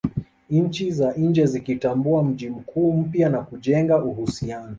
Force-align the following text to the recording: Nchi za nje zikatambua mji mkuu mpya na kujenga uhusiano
Nchi 0.49 0.91
za 0.91 1.13
nje 1.13 1.45
zikatambua 1.45 2.23
mji 2.23 2.49
mkuu 2.49 2.93
mpya 2.93 3.29
na 3.29 3.41
kujenga 3.41 4.03
uhusiano 4.03 4.69